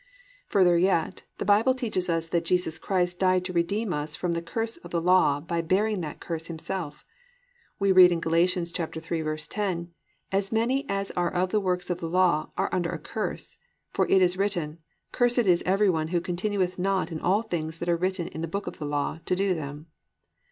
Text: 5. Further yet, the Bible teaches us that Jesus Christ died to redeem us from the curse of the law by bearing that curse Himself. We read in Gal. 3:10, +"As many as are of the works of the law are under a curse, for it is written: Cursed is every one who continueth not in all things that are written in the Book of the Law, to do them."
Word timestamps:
5. 0.47 0.53
Further 0.53 0.79
yet, 0.79 1.21
the 1.37 1.45
Bible 1.45 1.75
teaches 1.75 2.09
us 2.09 2.25
that 2.25 2.43
Jesus 2.43 2.79
Christ 2.79 3.19
died 3.19 3.45
to 3.45 3.53
redeem 3.53 3.93
us 3.93 4.15
from 4.15 4.31
the 4.33 4.41
curse 4.41 4.77
of 4.77 4.89
the 4.89 4.99
law 4.99 5.39
by 5.39 5.61
bearing 5.61 6.01
that 6.01 6.19
curse 6.19 6.47
Himself. 6.47 7.05
We 7.77 7.91
read 7.91 8.11
in 8.11 8.19
Gal. 8.19 8.31
3:10, 8.31 9.87
+"As 10.31 10.51
many 10.51 10.89
as 10.89 11.11
are 11.11 11.31
of 11.31 11.51
the 11.51 11.59
works 11.59 11.91
of 11.91 11.99
the 11.99 12.09
law 12.09 12.49
are 12.57 12.73
under 12.73 12.89
a 12.89 12.97
curse, 12.97 13.57
for 13.91 14.07
it 14.09 14.23
is 14.23 14.37
written: 14.37 14.79
Cursed 15.11 15.37
is 15.45 15.61
every 15.67 15.87
one 15.91 16.07
who 16.07 16.19
continueth 16.19 16.79
not 16.79 17.11
in 17.11 17.19
all 17.21 17.43
things 17.43 17.77
that 17.77 17.87
are 17.87 17.95
written 17.95 18.27
in 18.29 18.41
the 18.41 18.47
Book 18.47 18.65
of 18.65 18.79
the 18.79 18.87
Law, 18.87 19.19
to 19.25 19.35
do 19.35 19.53
them." 19.53 19.85